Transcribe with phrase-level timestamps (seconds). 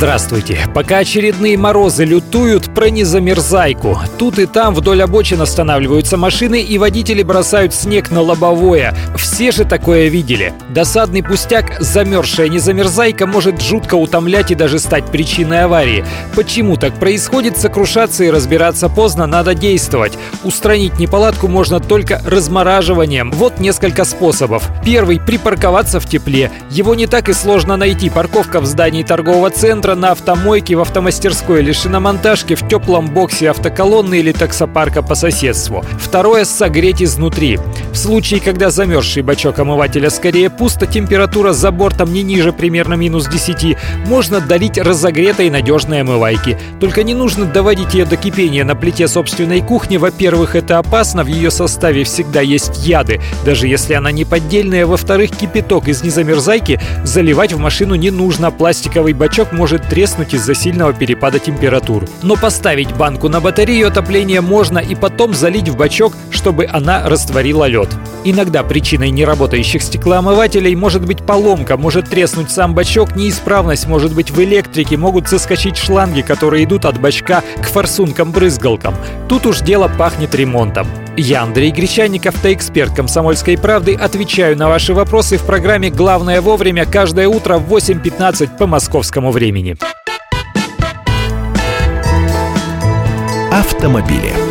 [0.00, 0.60] Здравствуйте.
[0.74, 3.98] Пока очередные морозы лютуют, про незамерзайку.
[4.18, 8.94] Тут и там вдоль обочин останавливаются машины, и водители бросают снег на лобовое.
[9.18, 10.54] Все же такое видели.
[10.70, 16.02] Досадный пустяк, замерзшая незамерзайка может жутко утомлять и даже стать причиной аварии.
[16.34, 20.16] Почему так происходит, сокрушаться и разбираться поздно, надо действовать.
[20.44, 23.32] Устранить неполадку можно только размораживанием.
[23.32, 24.66] Вот несколько способов.
[24.82, 26.50] Первый– припарковаться в тепле.
[26.70, 28.08] Его не так и сложно найти.
[28.08, 33.50] Парковка в здании торгового центра, утро на автомойке, в автомастерской или шиномонтажке, в теплом боксе
[33.50, 35.84] автоколонны или таксопарка по соседству.
[35.98, 37.58] Второе– согреть изнутри.
[37.92, 43.26] В случае, когда замерзший бачок омывателя скорее пусто, температура за бортом не ниже примерно минус
[43.26, 43.76] 10,
[44.06, 46.56] можно долить разогретой надежной омывайки.
[46.78, 49.96] Только не нужно доводить ее до кипения на плите собственной кухни.
[49.96, 54.86] Во-первых, это опасно, в ее составе всегда есть яды, даже если она не поддельная.
[54.86, 58.52] Во-вторых, кипяток из незамерзайки заливать в машину не нужно.
[58.52, 62.04] Пластиковый бачок может треснуть из-за сильного перепада температур.
[62.22, 67.66] Но поставить банку на батарею отопления можно и потом залить в бачок, чтобы она растворила
[67.80, 67.88] лед.
[68.24, 74.40] Иногда причиной неработающих стеклоомывателей может быть поломка, может треснуть сам бачок, неисправность может быть в
[74.42, 78.94] электрике, могут соскочить шланги, которые идут от бачка к форсункам-брызгалкам.
[79.28, 80.86] Тут уж дело пахнет ремонтом.
[81.16, 87.28] Я, Андрей Гречаник, автоэксперт «Комсомольской правды», отвечаю на ваши вопросы в программе «Главное вовремя» каждое
[87.28, 89.76] утро в 8.15 по московскому времени.
[93.50, 94.49] Автомобили.